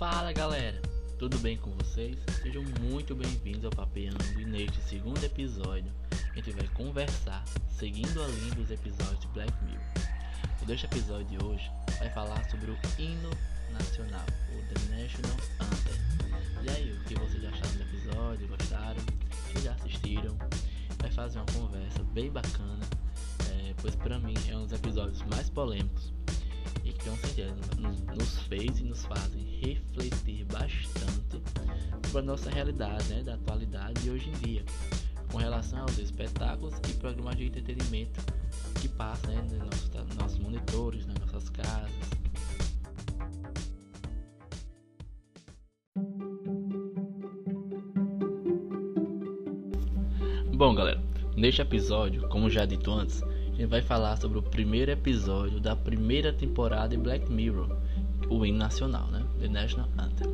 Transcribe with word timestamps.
Fala 0.00 0.32
galera, 0.32 0.80
tudo 1.18 1.38
bem 1.40 1.58
com 1.58 1.72
vocês? 1.72 2.16
Sejam 2.42 2.64
muito 2.80 3.14
bem-vindos 3.14 3.66
ao 3.66 3.70
Papeando 3.70 4.24
e 4.40 4.46
neste 4.46 4.80
segundo 4.80 5.22
episódio 5.22 5.92
a 6.32 6.36
gente 6.36 6.52
vai 6.52 6.66
conversar 6.68 7.44
seguindo 7.68 8.22
a 8.22 8.26
linha 8.26 8.54
dos 8.54 8.70
episódios 8.70 9.20
de 9.20 9.26
Black 9.26 9.52
Mirror. 9.62 9.84
O 10.62 10.64
deste 10.64 10.86
episódio 10.86 11.26
de 11.26 11.44
hoje 11.44 11.70
vai 11.98 12.08
falar 12.08 12.42
sobre 12.48 12.70
o 12.70 12.78
hino 12.98 13.28
nacional, 13.74 14.24
o 14.54 14.72
The 14.72 15.02
National 15.02 15.36
Anthem. 15.60 16.64
E 16.64 16.70
aí, 16.70 16.92
o 16.92 17.04
que 17.04 17.14
vocês 17.16 17.44
acharam 17.44 17.76
do 17.76 17.82
episódio? 17.82 18.48
Gostaram? 18.48 19.02
Se 19.52 19.60
já 19.62 19.72
assistiram? 19.74 20.34
Vai 20.98 21.12
fazer 21.12 21.40
uma 21.40 21.52
conversa 21.52 22.02
bem 22.04 22.30
bacana, 22.30 22.86
é, 23.50 23.74
pois 23.82 23.94
para 23.96 24.18
mim 24.18 24.34
é 24.48 24.56
um 24.56 24.62
dos 24.62 24.72
episódios 24.72 25.20
mais 25.24 25.50
polêmicos 25.50 26.10
que 27.00 27.08
com 27.08 27.16
certeza 27.16 27.54
nos 28.14 28.38
fez 28.42 28.78
e 28.78 28.84
nos 28.84 29.04
fazem 29.06 29.42
refletir 29.62 30.44
bastante 30.44 31.40
sobre 32.06 32.18
a 32.18 32.22
nossa 32.22 32.50
realidade, 32.50 33.04
né, 33.08 33.22
da 33.22 33.34
atualidade 33.34 34.06
e 34.06 34.10
hoje 34.10 34.28
em 34.28 34.32
dia, 34.32 34.64
com 35.30 35.38
relação 35.38 35.80
aos 35.80 35.98
espetáculos 35.98 36.74
e 36.88 36.94
programas 36.94 37.36
de 37.36 37.46
entretenimento 37.46 38.20
que 38.80 38.88
passam 38.88 39.32
né, 39.32 39.42
nos 39.42 39.58
nossos, 39.90 40.16
nossos 40.16 40.38
monitores, 40.38 41.06
nas 41.06 41.18
nossas 41.20 41.48
casas. 41.48 41.90
Bom, 50.52 50.74
galera, 50.74 51.00
neste 51.36 51.62
episódio, 51.62 52.28
como 52.28 52.50
já 52.50 52.66
dito 52.66 52.90
antes, 52.90 53.22
gente 53.60 53.68
vai 53.68 53.82
falar 53.82 54.16
sobre 54.16 54.38
o 54.38 54.42
primeiro 54.42 54.90
episódio 54.90 55.60
da 55.60 55.76
primeira 55.76 56.32
temporada 56.32 56.88
de 56.88 56.96
Black 56.96 57.30
Mirror, 57.30 57.68
o 58.30 58.46
hino 58.46 58.56
nacional, 58.56 59.06
né? 59.08 59.22
The 59.38 59.48
National 59.48 59.86
Anthem. 59.98 60.28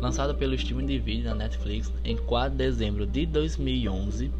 Lançado 0.00 0.34
pelo 0.34 0.56
Steven 0.56 0.86
Divide 0.86 1.24
na 1.24 1.34
Netflix 1.34 1.92
em 2.02 2.16
4 2.16 2.52
de 2.52 2.56
dezembro 2.56 3.06
de 3.06 3.26
2011. 3.26 4.32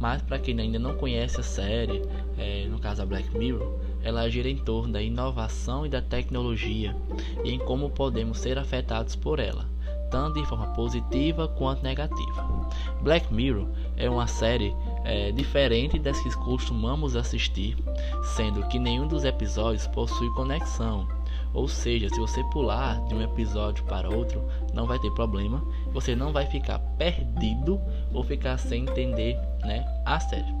Mas 0.00 0.22
para 0.22 0.38
quem 0.38 0.58
ainda 0.58 0.78
não 0.78 0.94
conhece 0.94 1.38
a 1.38 1.42
série, 1.42 2.02
é, 2.38 2.66
no 2.66 2.78
caso 2.78 3.02
a 3.02 3.06
Black 3.06 3.36
Mirror, 3.36 3.78
ela 4.02 4.26
gira 4.30 4.48
em 4.48 4.56
torno 4.56 4.94
da 4.94 5.02
inovação 5.02 5.84
e 5.84 5.90
da 5.90 6.00
tecnologia 6.00 6.96
e 7.44 7.50
em 7.50 7.58
como 7.58 7.90
podemos 7.90 8.38
ser 8.38 8.58
afetados 8.58 9.14
por 9.14 9.38
ela 9.38 9.66
tanto 10.10 10.40
de 10.40 10.46
forma 10.46 10.68
positiva 10.68 11.48
quanto 11.48 11.82
negativa. 11.82 12.48
Black 13.02 13.32
Mirror 13.32 13.66
é 13.96 14.08
uma 14.08 14.26
série 14.26 14.74
é, 15.06 15.30
diferente 15.30 15.98
das 16.00 16.20
que 16.20 16.34
costumamos 16.34 17.14
assistir, 17.14 17.76
sendo 18.34 18.66
que 18.66 18.78
nenhum 18.78 19.06
dos 19.06 19.24
episódios 19.24 19.86
possui 19.86 20.28
conexão. 20.34 21.06
Ou 21.54 21.68
seja, 21.68 22.08
se 22.08 22.18
você 22.18 22.42
pular 22.44 23.00
de 23.06 23.14
um 23.14 23.22
episódio 23.22 23.84
para 23.84 24.10
outro, 24.10 24.44
não 24.74 24.84
vai 24.84 24.98
ter 24.98 25.10
problema, 25.12 25.62
você 25.92 26.14
não 26.16 26.32
vai 26.32 26.44
ficar 26.46 26.80
perdido 26.98 27.80
ou 28.12 28.24
ficar 28.24 28.58
sem 28.58 28.82
entender 28.82 29.38
né, 29.60 29.86
a 30.04 30.18
série. 30.18 30.54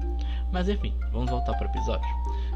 Mas 0.52 0.68
enfim, 0.68 0.94
vamos 1.12 1.30
voltar 1.30 1.54
para 1.54 1.66
o 1.66 1.70
episódio. 1.70 2.08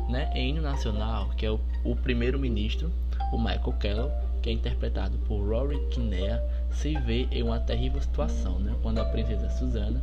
Né? 0.09 0.31
Em 0.35 0.51
hino 0.51 0.63
nacional, 0.63 1.29
que 1.37 1.45
é 1.45 1.51
o, 1.51 1.61
o 1.85 1.97
primeiro-ministro, 1.97 2.91
o 3.33 3.37
Michael 3.37 3.75
Kellogg, 3.81 4.13
que 4.41 4.49
é 4.49 4.53
interpretado 4.53 5.19
por 5.27 5.47
Rory 5.47 5.79
Kinnear, 5.91 6.41
se 6.71 6.97
vê 7.01 7.29
em 7.31 7.43
uma 7.43 7.59
terrível 7.59 8.01
situação, 8.01 8.59
né? 8.61 8.75
quando 8.81 9.01
a 9.01 9.05
princesa 9.05 9.51
Susana, 9.51 10.01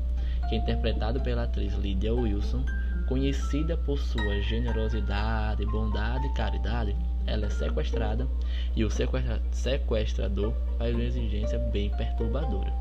que 0.48 0.56
é 0.56 0.58
interpretada 0.58 1.20
pela 1.20 1.44
atriz 1.44 1.73
Lydia 1.76 2.14
Wilson, 2.14 2.64
conhecida 3.08 3.78
por 3.78 3.98
sua 3.98 4.42
generosidade, 4.42 5.66
bondade 5.66 6.26
e 6.28 6.34
caridade, 6.34 6.95
ela 7.26 7.45
é 7.45 7.50
sequestrada 7.50 8.28
e 8.76 8.84
o 8.84 8.89
sequestra 8.89 9.42
sequestrador 9.52 10.54
faz 10.78 10.95
uma 10.95 11.04
exigência 11.04 11.59
bem 11.59 11.89
perturbadora. 11.92 12.72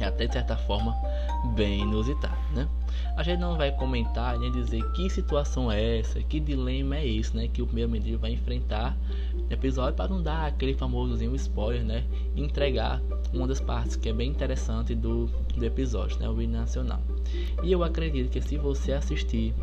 É 0.00 0.06
até 0.06 0.26
de 0.26 0.32
certa 0.32 0.56
forma 0.56 0.94
bem 1.54 1.82
inusitada, 1.82 2.36
né? 2.54 2.68
A 3.16 3.22
gente 3.22 3.38
não 3.38 3.56
vai 3.56 3.70
comentar 3.70 4.36
nem 4.38 4.50
dizer 4.50 4.82
que 4.92 5.08
situação 5.08 5.70
é 5.70 6.00
essa, 6.00 6.20
que 6.20 6.40
dilema 6.40 6.96
é 6.96 7.06
esse, 7.06 7.36
né? 7.36 7.46
Que 7.46 7.62
o 7.62 7.66
primeiro-ministro 7.66 8.18
vai 8.18 8.32
enfrentar 8.32 8.96
no 9.32 9.52
episódio 9.52 9.94
para 9.94 10.08
não 10.08 10.20
dar 10.20 10.46
aquele 10.46 10.74
famosozinho 10.74 11.34
spoiler, 11.36 11.84
né? 11.84 12.04
Entregar 12.34 13.00
uma 13.32 13.46
das 13.46 13.60
partes 13.60 13.94
que 13.94 14.08
é 14.08 14.12
bem 14.12 14.30
interessante 14.30 14.94
do, 14.96 15.26
do 15.56 15.64
episódio, 15.64 16.18
né? 16.18 16.28
O 16.28 16.42
hino 16.42 16.54
nacional. 16.54 17.00
E 17.62 17.70
eu 17.70 17.84
acredito 17.84 18.30
que 18.30 18.40
se 18.40 18.56
você 18.56 18.92
assistir 18.92 19.54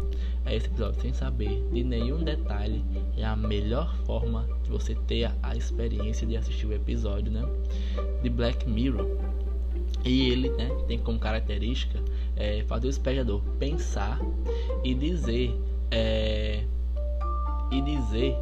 a 0.45 0.53
esse 0.53 0.67
episódio 0.67 1.01
sem 1.01 1.13
saber 1.13 1.61
de 1.71 1.83
nenhum 1.83 2.23
detalhe, 2.23 2.83
é 3.17 3.25
a 3.25 3.35
melhor 3.35 3.93
forma 4.05 4.47
de 4.63 4.69
você 4.69 4.95
ter 4.95 5.29
a 5.43 5.55
experiência 5.55 6.25
de 6.25 6.37
assistir 6.37 6.67
o 6.67 6.73
episódio, 6.73 7.31
né? 7.31 7.43
De 8.23 8.29
Black 8.29 8.67
Mirror. 8.69 9.07
E 10.03 10.29
ele 10.29 10.49
né, 10.51 10.69
tem 10.87 10.99
como 10.99 11.19
característica 11.19 11.99
é, 12.35 12.63
fazer 12.67 12.87
o 12.87 12.89
espectador 12.89 13.41
pensar 13.59 14.19
e 14.83 14.93
dizer 14.93 15.55
é, 15.91 16.63
e 17.71 17.81
dizer 17.81 18.35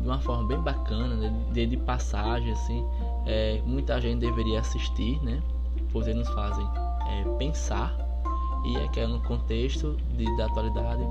de 0.00 0.06
uma 0.06 0.20
forma 0.20 0.46
bem 0.46 0.60
bacana, 0.60 1.14
né, 1.14 1.32
de, 1.52 1.66
de 1.66 1.76
passagem 1.76 2.52
assim, 2.52 2.84
é, 3.26 3.60
muita 3.64 4.00
gente 4.00 4.20
deveria 4.20 4.60
assistir, 4.60 5.20
né? 5.22 5.42
Pois 5.92 6.06
eles 6.06 6.26
nos 6.26 6.34
fazem 6.34 6.66
é, 7.08 7.24
pensar 7.38 7.96
e 8.64 8.76
é 8.76 8.88
que 8.88 9.00
é 9.00 9.06
no 9.06 9.22
contexto 9.22 9.96
de, 10.16 10.36
da 10.36 10.46
atualidade 10.46 11.02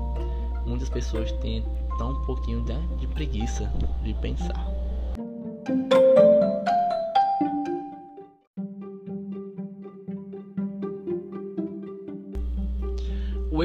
muitas 0.66 0.88
pessoas 0.88 1.32
têm 1.32 1.64
tão 1.96 2.10
um 2.10 2.26
pouquinho 2.26 2.62
de, 2.62 2.78
de 2.96 3.06
preguiça 3.06 3.72
de 4.02 4.12
pensar. 4.14 4.66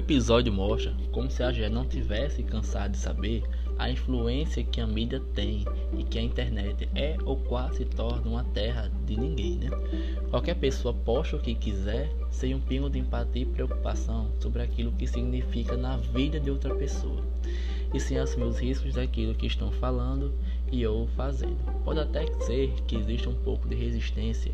Episódio 0.02 0.52
mostra 0.52 0.96
como 1.12 1.30
se 1.30 1.44
a 1.44 1.52
gente 1.52 1.70
não 1.70 1.86
tivesse 1.86 2.42
cansado 2.42 2.92
de 2.92 2.98
saber 2.98 3.44
a 3.78 3.90
influência 3.90 4.64
que 4.64 4.82
a 4.82 4.88
mídia 4.88 5.22
tem 5.36 5.64
e 5.96 6.04
que 6.04 6.18
a 6.18 6.22
internet 6.22 6.90
é 6.96 7.16
ou 7.24 7.38
quase 7.38 7.78
se 7.78 7.86
torna 7.86 8.28
uma 8.28 8.44
terra 8.46 8.92
de 9.06 9.16
ninguém, 9.16 9.58
né? 9.58 9.70
Qualquer 10.32 10.56
pessoa 10.56 10.92
posta 10.92 11.36
o 11.36 11.40
que 11.40 11.54
quiser 11.54 12.12
sem 12.32 12.56
um 12.56 12.60
pingo 12.60 12.90
de 12.90 12.98
empatia 12.98 13.44
e 13.44 13.46
preocupação 13.46 14.32
sobre 14.40 14.64
aquilo 14.64 14.92
que 14.92 15.06
significa 15.06 15.78
na 15.78 15.98
vida 15.98 16.40
de 16.40 16.50
outra 16.50 16.74
pessoa 16.74 17.22
e 17.94 18.00
sem 18.00 18.18
assumir 18.18 18.46
os 18.46 18.60
riscos 18.60 18.96
daquilo 18.96 19.36
que 19.36 19.46
estão 19.46 19.72
falando 19.72 20.34
e 20.72 20.86
ou 20.88 21.06
fazendo. 21.10 21.58
Pode 21.84 22.00
até 22.00 22.26
ser 22.42 22.72
que 22.88 22.96
exista 22.96 23.30
um 23.30 23.36
pouco 23.36 23.68
de 23.68 23.76
resistência 23.76 24.52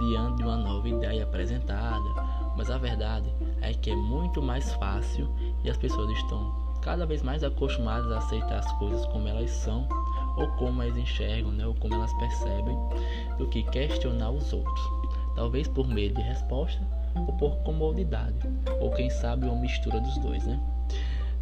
diante 0.00 0.38
de 0.38 0.44
uma 0.44 0.56
nova 0.56 0.88
ideia 0.88 1.22
apresentada, 1.22 2.08
mas 2.56 2.70
a 2.70 2.78
verdade 2.78 3.32
é 3.60 3.72
que 3.72 3.90
é 3.90 3.96
muito 3.96 4.42
mais 4.42 4.72
fácil 4.74 5.28
e 5.62 5.70
as 5.70 5.76
pessoas 5.76 6.10
estão 6.18 6.52
cada 6.82 7.06
vez 7.06 7.22
mais 7.22 7.44
acostumadas 7.44 8.10
a 8.10 8.18
aceitar 8.18 8.58
as 8.58 8.72
coisas 8.78 9.04
como 9.06 9.28
elas 9.28 9.50
são 9.50 9.86
ou 10.36 10.48
como 10.52 10.82
elas 10.82 10.96
enxergam, 10.96 11.52
né, 11.52 11.66
ou 11.66 11.74
como 11.74 11.94
elas 11.94 12.12
percebem, 12.14 12.76
do 13.36 13.46
que 13.48 13.62
questionar 13.64 14.30
os 14.30 14.52
outros. 14.52 14.80
Talvez 15.34 15.68
por 15.68 15.86
medo 15.86 16.14
de 16.14 16.22
resposta 16.22 16.80
ou 17.14 17.32
por 17.34 17.56
comodidade, 17.58 18.38
ou 18.80 18.90
quem 18.92 19.10
sabe 19.10 19.46
uma 19.46 19.56
mistura 19.56 20.00
dos 20.00 20.16
dois, 20.18 20.46
né? 20.46 20.58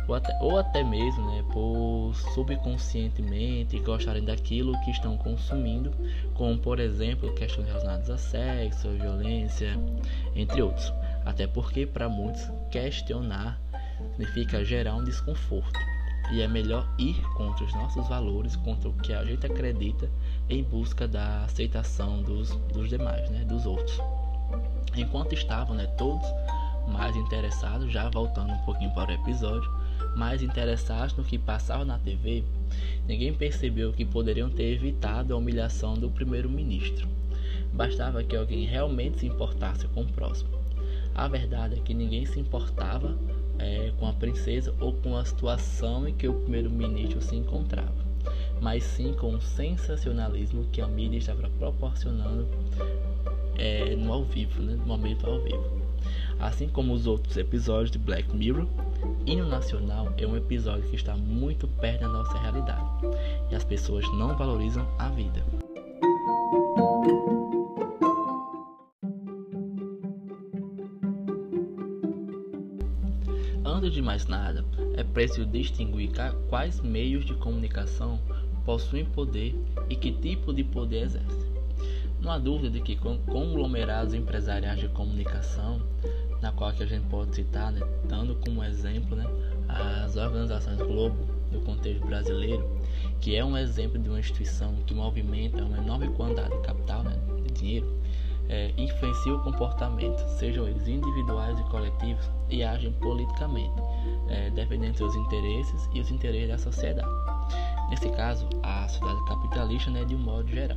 Ou 0.08 0.14
até, 0.14 0.38
ou 0.40 0.58
até 0.58 0.82
mesmo 0.82 1.30
né, 1.30 1.44
por 1.52 2.14
subconscientemente 2.34 3.78
gostarem 3.80 4.24
daquilo 4.24 4.72
que 4.80 4.90
estão 4.90 5.18
consumindo, 5.18 5.92
como 6.34 6.58
por 6.58 6.80
exemplo 6.80 7.32
questões 7.34 7.68
relacionadas 7.68 8.08
a 8.08 8.16
sexo, 8.16 8.88
violência, 8.88 9.78
entre 10.34 10.62
outros. 10.62 10.90
Até 11.26 11.46
porque 11.46 11.84
para 11.84 12.08
muitos 12.08 12.50
questionar 12.70 13.60
significa 14.12 14.64
gerar 14.64 14.94
um 14.94 15.04
desconforto. 15.04 15.78
E 16.30 16.42
é 16.42 16.48
melhor 16.48 16.86
ir 16.98 17.20
contra 17.36 17.64
os 17.64 17.74
nossos 17.74 18.06
valores, 18.08 18.56
contra 18.56 18.88
o 18.88 18.92
que 18.92 19.12
a 19.12 19.24
gente 19.24 19.46
acredita, 19.46 20.10
em 20.48 20.62
busca 20.62 21.08
da 21.08 21.44
aceitação 21.44 22.22
dos, 22.22 22.50
dos 22.72 22.88
demais, 22.88 23.28
né, 23.30 23.44
dos 23.44 23.66
outros. 23.66 23.98
Enquanto 24.94 25.32
estavam 25.34 25.74
né, 25.74 25.86
todos 25.98 26.26
mais 26.86 27.14
interessados, 27.16 27.90
já 27.90 28.08
voltando 28.10 28.52
um 28.52 28.58
pouquinho 28.58 28.90
para 28.92 29.10
o 29.10 29.14
episódio, 29.14 29.70
mais 30.16 30.42
interessados 30.42 31.16
no 31.16 31.24
que 31.24 31.38
passava 31.38 31.84
na 31.84 31.98
TV, 31.98 32.44
ninguém 33.06 33.32
percebeu 33.32 33.92
que 33.92 34.04
poderiam 34.04 34.50
ter 34.50 34.72
evitado 34.72 35.32
a 35.32 35.36
humilhação 35.36 35.94
do 35.94 36.10
primeiro-ministro. 36.10 37.08
Bastava 37.72 38.22
que 38.24 38.36
alguém 38.36 38.66
realmente 38.66 39.20
se 39.20 39.26
importasse 39.26 39.86
com 39.88 40.02
o 40.02 40.12
próximo. 40.12 40.50
A 41.14 41.26
verdade 41.26 41.76
é 41.76 41.80
que 41.80 41.94
ninguém 41.94 42.24
se 42.24 42.38
importava 42.38 43.16
é, 43.58 43.92
com 43.98 44.06
a 44.06 44.12
princesa 44.12 44.74
ou 44.80 44.92
com 44.92 45.16
a 45.16 45.24
situação 45.24 46.06
em 46.06 46.14
que 46.14 46.28
o 46.28 46.34
primeiro-ministro 46.34 47.20
se 47.20 47.34
encontrava, 47.34 48.04
mas 48.60 48.84
sim 48.84 49.12
com 49.14 49.34
o 49.34 49.40
sensacionalismo 49.40 50.66
que 50.70 50.80
a 50.80 50.86
mídia 50.86 51.18
estava 51.18 51.48
proporcionando 51.58 52.46
é, 53.56 53.96
no 53.96 54.12
ao 54.12 54.24
vivo, 54.24 54.62
né, 54.62 54.74
no 54.74 54.86
momento 54.86 55.26
ao 55.26 55.40
vivo. 55.40 55.87
Assim 56.40 56.68
como 56.68 56.92
os 56.92 57.06
outros 57.06 57.36
episódios 57.36 57.90
de 57.90 57.98
Black 57.98 58.34
Mirror, 58.34 58.66
Hino 59.26 59.46
Nacional 59.46 60.12
é 60.16 60.26
um 60.26 60.36
episódio 60.36 60.88
que 60.88 60.96
está 60.96 61.16
muito 61.16 61.66
perto 61.66 62.02
da 62.02 62.08
nossa 62.08 62.38
realidade 62.38 62.84
e 63.50 63.54
as 63.54 63.64
pessoas 63.64 64.04
não 64.12 64.36
valorizam 64.36 64.86
a 64.98 65.08
vida. 65.08 65.44
Antes 73.64 73.92
de 73.92 74.00
mais 74.00 74.26
nada, 74.26 74.64
é 74.96 75.02
preciso 75.02 75.46
distinguir 75.46 76.10
quais 76.48 76.80
meios 76.80 77.24
de 77.24 77.34
comunicação 77.34 78.20
possuem 78.64 79.04
poder 79.04 79.54
e 79.88 79.96
que 79.96 80.12
tipo 80.12 80.52
de 80.52 80.62
poder 80.62 81.02
exercem. 81.02 81.48
Não 82.20 82.32
há 82.32 82.38
dúvida 82.38 82.70
de 82.70 82.80
que 82.80 82.96
conglomerados 82.96 84.14
empresariais 84.14 84.80
de 84.80 84.88
comunicação 84.88 85.80
na 86.40 86.52
qual 86.52 86.72
que 86.72 86.82
a 86.82 86.86
gente 86.86 87.06
pode 87.06 87.34
citar, 87.34 87.72
né, 87.72 87.80
dando 88.04 88.34
como 88.36 88.62
exemplo 88.62 89.16
né, 89.16 89.26
as 89.68 90.16
organizações 90.16 90.78
Globo 90.78 91.16
no 91.50 91.60
contexto 91.62 92.06
brasileiro, 92.06 92.68
que 93.20 93.36
é 93.36 93.44
um 93.44 93.56
exemplo 93.56 93.98
de 93.98 94.08
uma 94.08 94.18
instituição 94.18 94.74
que 94.86 94.94
movimenta 94.94 95.62
uma 95.64 95.78
enorme 95.78 96.08
quantidade 96.08 96.50
de 96.50 96.62
capital, 96.62 97.02
né, 97.02 97.18
de 97.44 97.52
dinheiro, 97.52 97.98
é, 98.48 98.72
influencia 98.78 99.34
o 99.34 99.42
comportamento, 99.42 100.18
sejam 100.38 100.66
eles 100.66 100.88
individuais 100.88 101.58
e 101.58 101.62
coletivos, 101.64 102.30
e 102.48 102.62
agem 102.62 102.92
politicamente, 102.92 103.74
é, 104.28 104.50
defendendo 104.50 104.96
seus 104.96 105.14
interesses 105.14 105.88
e 105.92 106.00
os 106.00 106.10
interesses 106.10 106.48
da 106.48 106.58
sociedade. 106.58 107.08
Nesse 107.90 108.08
caso, 108.10 108.46
a 108.62 108.88
sociedade 108.88 109.24
capitalista 109.26 109.90
né, 109.90 110.04
de 110.04 110.14
um 110.14 110.18
modo 110.18 110.48
geral. 110.48 110.76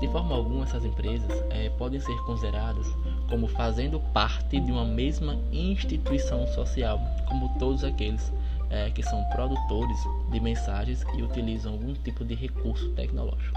De 0.00 0.08
forma 0.08 0.34
alguma, 0.34 0.64
essas 0.64 0.84
empresas 0.84 1.44
é, 1.50 1.70
podem 1.70 2.00
ser 2.00 2.16
consideradas 2.24 2.86
como 3.28 3.46
fazendo 3.46 4.00
parte 4.12 4.60
de 4.60 4.70
uma 4.72 4.84
mesma 4.84 5.38
instituição 5.52 6.46
social, 6.48 7.00
como 7.28 7.58
todos 7.58 7.84
aqueles 7.84 8.32
é, 8.70 8.90
que 8.90 9.02
são 9.02 9.22
produtores 9.30 9.98
de 10.30 10.40
mensagens 10.40 11.04
e 11.16 11.22
utilizam 11.22 11.72
algum 11.72 11.94
tipo 11.94 12.24
de 12.24 12.34
recurso 12.34 12.88
tecnológico. 12.90 13.56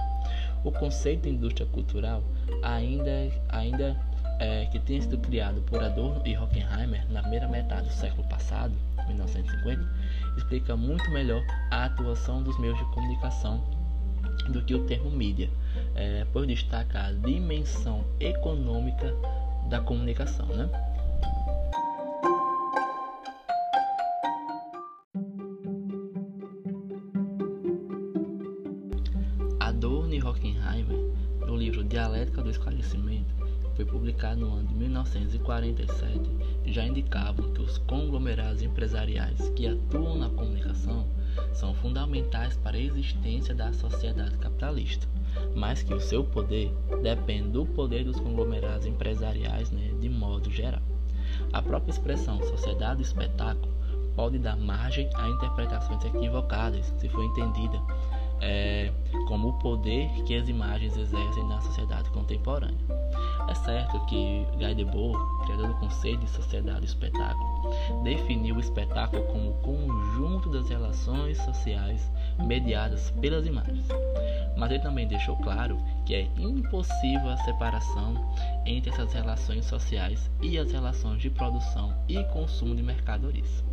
O 0.64 0.72
conceito 0.72 1.24
de 1.24 1.30
indústria 1.30 1.66
cultural, 1.68 2.24
ainda, 2.62 3.32
ainda 3.50 4.00
é, 4.40 4.66
que 4.66 4.80
tenha 4.80 5.02
sido 5.02 5.18
criado 5.18 5.62
por 5.62 5.82
Adorno 5.82 6.22
e 6.26 6.38
Hockenheimer 6.38 7.10
na 7.10 7.22
primeira 7.22 7.48
metade 7.48 7.88
do 7.88 7.94
século 7.94 8.28
passado, 8.28 8.74
1950, 9.08 9.88
explica 10.38 10.76
muito 10.76 11.10
melhor 11.12 11.44
a 11.72 11.86
atuação 11.86 12.44
dos 12.44 12.60
meios 12.60 12.78
de 12.78 12.86
comunicação 12.86 13.64
do 14.50 14.62
que 14.64 14.74
o 14.74 14.86
termo 14.86 15.12
mídia, 15.12 15.50
é, 15.96 16.26
por 16.32 16.46
destacar 16.46 17.08
a 17.08 17.12
dimensão 17.12 18.04
econômica 18.20 19.14
da 19.70 19.80
comunicação. 19.80 20.48
Né? 20.48 20.70
Adorno 29.60 30.14
e 30.14 30.24
Hockenheimer, 30.24 30.98
no 31.46 31.56
livro 31.56 31.84
Dialética 31.84 32.42
do 32.42 32.50
Esclarecimento, 32.50 33.34
foi 33.76 33.86
publicado 33.86 34.42
no 34.42 34.56
ano 34.56 34.68
de 34.68 34.74
1947, 34.74 36.20
já 36.66 36.86
indicavam 36.86 37.54
que 37.54 37.62
os 37.62 37.78
conglomerados 37.78 38.62
empresariais 38.62 39.50
que 39.56 39.68
atuam 39.68 40.18
na 40.18 40.30
comunicação 40.30 41.08
são 41.54 41.74
fundamentais 41.74 42.58
para 42.58 42.78
a 42.78 42.82
existência 42.82 43.54
da 43.54 43.74
sociedade 43.74 44.38
capitalista, 44.38 45.08
mas 45.56 45.84
que 45.84 45.94
o 45.94 46.00
seu 46.00 46.24
poder 46.24 46.72
depende 47.02 47.50
do 47.50 47.66
poder 47.66 48.04
dos 48.04 48.20
conglomerados 48.20 48.86
empresariais 48.86 49.72
né, 49.72 49.92
de 50.00 50.10
modo 50.10 50.50
geral. 50.50 50.82
A 51.54 51.62
própria 51.62 51.92
expressão 51.92 52.42
sociedade 52.44 53.02
espetáculo 53.02 53.72
pode 54.16 54.38
dar 54.38 54.58
margem 54.58 55.10
a 55.16 55.30
interpretações 55.30 56.04
equivocadas, 56.04 56.94
se 56.98 57.08
for 57.08 57.24
entendida 57.24 57.80
é, 58.42 58.92
como 59.28 59.50
o 59.50 59.54
poder 59.60 60.10
que 60.24 60.36
as 60.36 60.48
imagens 60.48 60.98
exercem 60.98 61.48
na 61.48 61.62
sociedade 61.62 62.10
contemporânea. 62.12 62.78
É 63.48 63.56
certo 63.56 64.00
que 64.06 64.46
Guy 64.58 64.76
Debord, 64.76 65.20
criador 65.46 65.70
do 65.70 65.74
conceito 65.76 66.20
de 66.20 66.30
sociedade 66.30 66.82
do 66.82 66.86
espetáculo, 66.86 67.50
definiu 68.04 68.56
o 68.56 68.60
espetáculo 68.60 69.24
como 69.24 69.50
o 69.50 69.54
conjunto 69.56 70.50
das 70.50 70.70
relações 70.70 71.38
sociais 71.38 72.12
mediadas 72.46 73.12
pelas 73.12 73.46
imagens. 73.46 73.88
Mas 74.56 74.72
ele 74.72 74.80
também 74.82 75.08
deixou 75.08 75.36
claro 75.38 75.80
que 76.06 76.16
é 76.16 76.28
impossível 76.38 77.30
a 77.30 77.38
separação 77.38 78.14
entre 78.66 78.92
essas 78.92 79.14
relações 79.14 79.66
sociais 79.66 80.30
e 80.42 80.58
as 80.58 80.72
relações 80.72 81.22
de 81.22 81.30
produção 81.30 81.94
e 82.08 82.24
consumo 82.26 82.76
de 82.76 82.84
mercadorias. 82.84 83.64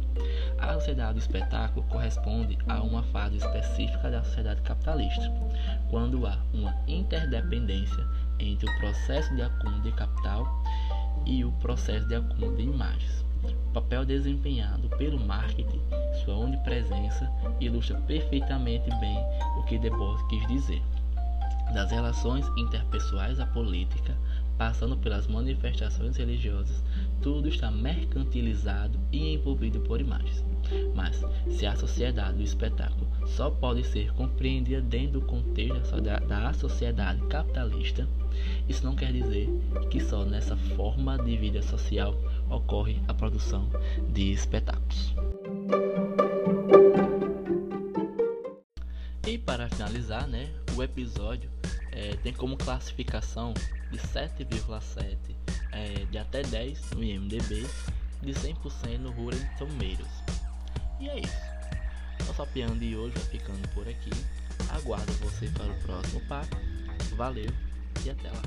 A 0.59 0.75
sociedade 0.75 1.15
do 1.15 1.19
espetáculo 1.19 1.87
corresponde 1.89 2.59
a 2.69 2.83
uma 2.83 3.03
fase 3.05 3.37
específica 3.37 4.11
da 4.11 4.23
sociedade 4.23 4.63
capitalista, 4.63 5.33
quando 5.91 6.27
há 6.27 6.39
uma 6.53 6.75
interdependência 6.87 8.07
entre 8.39 8.69
o 8.69 8.79
processo 8.79 9.35
de 9.35 9.43
acúmulo 9.43 9.83
de 9.83 9.93
capital 9.93 10.47
e 11.25 11.45
o 11.45 11.53
processo 11.53 12.07
de 12.07 12.15
acúmulo 12.15 12.57
de 12.57 12.63
imagens. 12.63 13.25
O 13.45 13.73
papel 13.73 14.05
desempenhado 14.05 14.89
pelo 14.97 15.21
marketing, 15.21 15.81
sua 16.25 16.37
onipresença, 16.37 17.31
ilustra 17.61 18.01
perfeitamente 18.03 18.89
bem 18.99 19.19
o 19.59 19.63
que 19.65 19.79
Debord 19.79 20.27
quis 20.29 20.47
dizer. 20.47 20.83
Das 21.75 21.91
relações 21.91 22.47
interpessoais 22.57 23.39
à 23.41 23.47
política, 23.47 24.17
passando 24.57 24.97
pelas 24.97 25.27
manifestações 25.27 26.17
religiosas, 26.17 26.83
tudo 27.23 27.49
está 27.49 27.71
mercantilizado 27.71 28.99
e 29.13 29.35
envolvido 29.35 29.81
por 29.81 30.01
imagens. 30.01 30.45
Mas, 30.95 31.23
se 31.49 31.67
a 31.67 31.77
sociedade 31.77 32.39
do 32.39 32.43
espetáculo 32.43 33.07
só 33.27 33.51
pode 33.51 33.85
ser 33.85 34.13
compreendida 34.13 34.81
dentro 34.81 35.21
do 35.21 35.27
contexto 35.27 36.01
da 36.01 36.53
sociedade 36.53 37.21
capitalista, 37.27 38.09
isso 38.69 38.85
não 38.85 38.97
quer 38.97 39.13
dizer 39.13 39.49
que 39.91 40.01
só 40.01 40.25
nessa 40.25 40.57
forma 40.57 41.19
de 41.19 41.37
vida 41.37 41.63
social 41.63 42.15
ocorre 42.51 43.01
a 43.09 43.15
produção 43.15 43.69
de 44.13 44.33
espetáculos. 44.33 45.15
E 49.27 49.39
para 49.39 49.69
finalizar, 49.69 50.27
né, 50.29 50.49
o 50.77 50.83
episódio 50.83 51.51
é, 51.97 52.15
tem 52.17 52.33
como 52.33 52.57
classificação 52.59 53.55
de 53.91 53.99
7,7 53.99 55.17
é, 55.73 56.05
de 56.05 56.19
até 56.19 56.43
10 56.43 56.91
no 56.91 57.03
IMDB 57.03 57.67
de 58.23 58.33
100% 58.33 58.99
no 58.99 59.11
Rotten 59.13 59.49
Tomatoes. 59.59 60.23
E 61.01 61.09
é 61.09 61.19
isso. 61.21 62.27
Nosso 62.27 62.47
piano 62.53 62.79
de 62.79 62.95
hoje 62.95 63.15
vai 63.15 63.25
ficando 63.25 63.69
por 63.69 63.89
aqui. 63.89 64.11
Aguardo 64.71 65.13
você 65.15 65.49
para 65.51 65.73
o 65.73 65.79
próximo 65.81 66.21
papo. 66.23 66.57
Valeu 67.17 67.51
e 68.05 68.11
até 68.11 68.29
lá. 68.29 68.43